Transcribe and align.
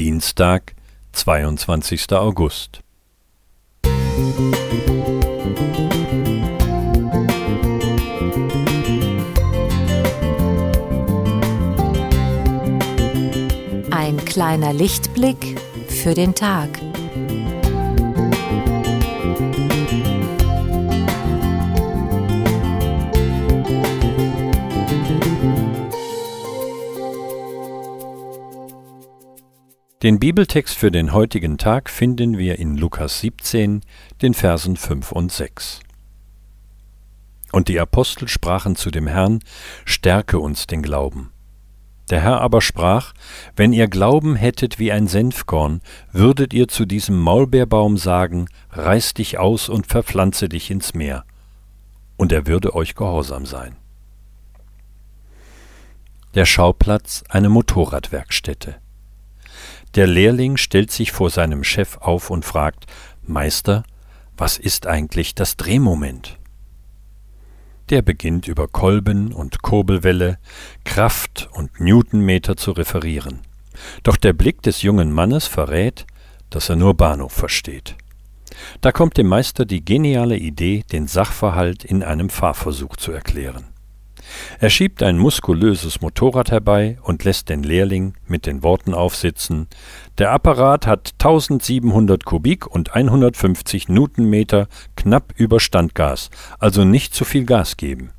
Dienstag, 0.00 0.74
22. 1.12 2.12
August. 2.12 2.80
Ein 13.90 14.16
kleiner 14.24 14.72
Lichtblick 14.72 15.60
für 15.88 16.14
den 16.14 16.34
Tag. 16.34 16.70
Den 30.02 30.18
Bibeltext 30.18 30.78
für 30.78 30.90
den 30.90 31.12
heutigen 31.12 31.58
Tag 31.58 31.90
finden 31.90 32.38
wir 32.38 32.58
in 32.58 32.78
Lukas 32.78 33.20
17, 33.20 33.82
den 34.22 34.32
Versen 34.32 34.78
5 34.78 35.12
und 35.12 35.30
6. 35.30 35.80
Und 37.52 37.68
die 37.68 37.78
Apostel 37.78 38.26
sprachen 38.26 38.76
zu 38.76 38.90
dem 38.90 39.06
Herrn, 39.06 39.40
Stärke 39.84 40.38
uns 40.38 40.66
den 40.66 40.80
Glauben. 40.80 41.32
Der 42.08 42.22
Herr 42.22 42.40
aber 42.40 42.62
sprach, 42.62 43.12
Wenn 43.56 43.74
ihr 43.74 43.88
Glauben 43.88 44.36
hättet 44.36 44.78
wie 44.78 44.90
ein 44.90 45.06
Senfkorn, 45.06 45.82
würdet 46.12 46.54
ihr 46.54 46.68
zu 46.68 46.86
diesem 46.86 47.20
Maulbeerbaum 47.20 47.98
sagen, 47.98 48.46
Reiß 48.70 49.12
dich 49.12 49.36
aus 49.36 49.68
und 49.68 49.86
verpflanze 49.86 50.48
dich 50.48 50.70
ins 50.70 50.94
Meer, 50.94 51.26
und 52.16 52.32
er 52.32 52.46
würde 52.46 52.74
euch 52.74 52.94
gehorsam 52.94 53.44
sein. 53.44 53.76
Der 56.34 56.46
Schauplatz 56.46 57.22
eine 57.28 57.50
Motorradwerkstätte. 57.50 58.76
Der 59.96 60.06
Lehrling 60.06 60.56
stellt 60.56 60.90
sich 60.90 61.10
vor 61.10 61.30
seinem 61.30 61.64
Chef 61.64 61.98
auf 61.98 62.30
und 62.30 62.44
fragt 62.44 62.86
Meister, 63.22 63.82
was 64.36 64.56
ist 64.56 64.86
eigentlich 64.86 65.34
das 65.34 65.56
Drehmoment? 65.56 66.38
Der 67.90 68.02
beginnt 68.02 68.46
über 68.46 68.68
Kolben 68.68 69.32
und 69.32 69.62
Kurbelwelle, 69.62 70.38
Kraft 70.84 71.48
und 71.52 71.80
Newtonmeter 71.80 72.56
zu 72.56 72.70
referieren. 72.70 73.40
Doch 74.04 74.16
der 74.16 74.32
Blick 74.32 74.62
des 74.62 74.82
jungen 74.82 75.10
Mannes 75.12 75.48
verrät, 75.48 76.06
dass 76.50 76.68
er 76.68 76.76
nur 76.76 76.94
Bahnhof 76.94 77.32
versteht. 77.32 77.96
Da 78.80 78.92
kommt 78.92 79.16
dem 79.16 79.26
Meister 79.26 79.64
die 79.64 79.84
geniale 79.84 80.36
Idee, 80.36 80.84
den 80.92 81.08
Sachverhalt 81.08 81.84
in 81.84 82.04
einem 82.04 82.30
Fahrversuch 82.30 82.96
zu 82.96 83.10
erklären. 83.10 83.66
Er 84.58 84.70
schiebt 84.70 85.02
ein 85.02 85.18
muskulöses 85.18 86.00
Motorrad 86.00 86.50
herbei 86.50 86.98
und 87.02 87.24
lässt 87.24 87.48
den 87.48 87.62
Lehrling 87.62 88.14
mit 88.26 88.46
den 88.46 88.62
Worten 88.62 88.94
aufsitzen 88.94 89.68
Der 90.18 90.32
Apparat 90.32 90.86
hat 90.86 91.12
1700 91.18 92.24
Kubik 92.24 92.66
und 92.66 92.94
150 92.94 93.88
Newtonmeter 93.88 94.68
knapp 94.96 95.32
über 95.36 95.60
Standgas, 95.60 96.30
also 96.58 96.84
nicht 96.84 97.14
zu 97.14 97.24
viel 97.24 97.44
Gas 97.44 97.76
geben. 97.76 98.10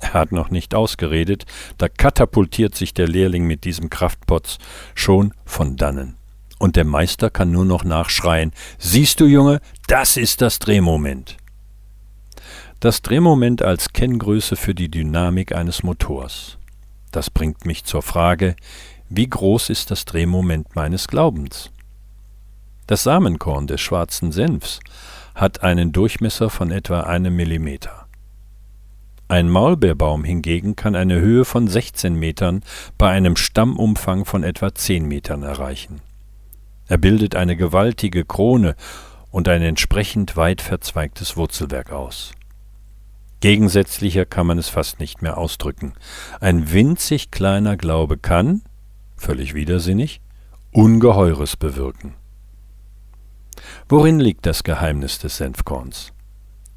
Er 0.00 0.12
hat 0.12 0.32
noch 0.32 0.50
nicht 0.50 0.74
ausgeredet, 0.74 1.46
da 1.78 1.88
katapultiert 1.88 2.74
sich 2.74 2.92
der 2.92 3.08
Lehrling 3.08 3.46
mit 3.46 3.64
diesem 3.64 3.88
Kraftpotz 3.88 4.58
schon 4.94 5.32
von 5.44 5.76
dannen. 5.76 6.16
Und 6.58 6.76
der 6.76 6.84
Meister 6.84 7.30
kann 7.30 7.50
nur 7.50 7.64
noch 7.64 7.84
nachschreien 7.84 8.52
Siehst 8.78 9.20
du, 9.20 9.26
Junge, 9.26 9.60
das 9.86 10.16
ist 10.16 10.40
das 10.40 10.58
Drehmoment. 10.58 11.36
Das 12.84 13.00
Drehmoment 13.00 13.62
als 13.62 13.94
Kenngröße 13.94 14.56
für 14.56 14.74
die 14.74 14.90
Dynamik 14.90 15.54
eines 15.54 15.82
Motors. 15.84 16.58
Das 17.12 17.30
bringt 17.30 17.64
mich 17.64 17.84
zur 17.84 18.02
Frage, 18.02 18.56
wie 19.08 19.26
groß 19.26 19.70
ist 19.70 19.90
das 19.90 20.04
Drehmoment 20.04 20.76
meines 20.76 21.08
Glaubens? 21.08 21.70
Das 22.86 23.04
Samenkorn 23.04 23.66
des 23.66 23.80
schwarzen 23.80 24.32
Senfs 24.32 24.80
hat 25.34 25.62
einen 25.62 25.92
Durchmesser 25.92 26.50
von 26.50 26.70
etwa 26.70 27.00
einem 27.04 27.34
Millimeter. 27.34 28.06
Ein 29.28 29.48
Maulbeerbaum 29.48 30.22
hingegen 30.22 30.76
kann 30.76 30.94
eine 30.94 31.18
Höhe 31.18 31.46
von 31.46 31.66
16 31.66 32.14
Metern 32.14 32.62
bei 32.98 33.08
einem 33.08 33.36
Stammumfang 33.36 34.26
von 34.26 34.42
etwa 34.42 34.74
10 34.74 35.08
Metern 35.08 35.42
erreichen. 35.42 36.02
Er 36.88 36.98
bildet 36.98 37.34
eine 37.34 37.56
gewaltige 37.56 38.26
Krone 38.26 38.76
und 39.30 39.48
ein 39.48 39.62
entsprechend 39.62 40.36
weit 40.36 40.60
verzweigtes 40.60 41.38
Wurzelwerk 41.38 41.90
aus. 41.90 42.34
Gegensätzlicher 43.44 44.24
kann 44.24 44.46
man 44.46 44.56
es 44.56 44.70
fast 44.70 45.00
nicht 45.00 45.20
mehr 45.20 45.36
ausdrücken. 45.36 45.92
Ein 46.40 46.72
winzig 46.72 47.30
kleiner 47.30 47.76
Glaube 47.76 48.16
kann, 48.16 48.62
völlig 49.18 49.52
widersinnig, 49.52 50.22
Ungeheures 50.72 51.58
bewirken. 51.58 52.14
Worin 53.86 54.18
liegt 54.18 54.46
das 54.46 54.64
Geheimnis 54.64 55.18
des 55.18 55.36
Senfkorns? 55.36 56.14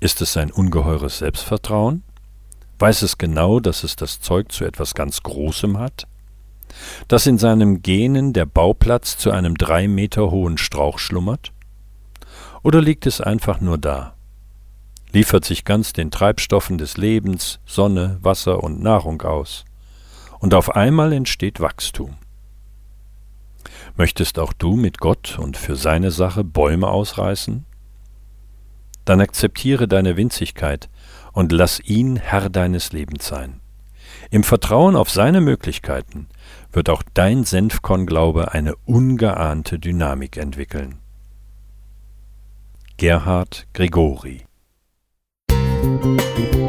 Ist 0.01 0.19
es 0.19 0.33
sein 0.33 0.51
ungeheures 0.51 1.19
Selbstvertrauen? 1.19 2.03
Weiß 2.79 3.01
es 3.01 3.17
genau, 3.17 3.61
dass 3.61 3.85
es 3.85 3.95
das 3.95 4.19
Zeug 4.19 4.51
zu 4.51 4.65
etwas 4.65 4.93
ganz 4.93 5.23
Großem 5.23 5.79
hat? 5.79 6.05
Dass 7.07 7.27
in 7.27 7.37
seinem 7.37 7.81
Genen 7.81 8.33
der 8.33 8.45
Bauplatz 8.45 9.17
zu 9.17 9.31
einem 9.31 9.55
drei 9.55 9.87
Meter 9.87 10.31
hohen 10.31 10.57
Strauch 10.57 10.99
schlummert? 10.99 11.53
Oder 12.61 12.81
liegt 12.81 13.05
es 13.05 13.21
einfach 13.21 13.61
nur 13.61 13.77
da, 13.77 14.16
liefert 15.17 15.45
sich 15.45 15.65
ganz 15.65 15.93
den 15.93 16.11
Treibstoffen 16.11 16.77
des 16.77 16.95
Lebens, 16.95 17.59
Sonne, 17.65 18.19
Wasser 18.21 18.63
und 18.63 18.83
Nahrung 18.83 19.23
aus. 19.23 19.65
Und 20.37 20.53
auf 20.53 20.75
einmal 20.75 21.11
entsteht 21.11 21.59
Wachstum. 21.59 22.17
Möchtest 23.95 24.37
auch 24.37 24.53
du 24.53 24.75
mit 24.75 24.99
Gott 24.99 25.39
und 25.39 25.57
für 25.57 25.75
seine 25.75 26.11
Sache 26.11 26.43
Bäume 26.43 26.89
ausreißen? 26.89 27.65
Dann 29.05 29.19
akzeptiere 29.19 29.87
deine 29.87 30.17
Winzigkeit 30.17 30.87
und 31.33 31.51
lass 31.51 31.79
ihn 31.79 32.17
Herr 32.17 32.51
deines 32.51 32.91
Lebens 32.91 33.25
sein. 33.25 33.59
Im 34.29 34.43
Vertrauen 34.43 34.95
auf 34.95 35.09
seine 35.09 35.41
Möglichkeiten 35.41 36.27
wird 36.71 36.91
auch 36.91 37.01
dein 37.15 37.43
Senfkornglaube 37.43 38.51
eine 38.51 38.75
ungeahnte 38.85 39.79
Dynamik 39.79 40.37
entwickeln. 40.37 40.99
Gerhard 42.97 43.65
Gregori 43.73 44.43
Thank 45.99 46.55
you. 46.55 46.66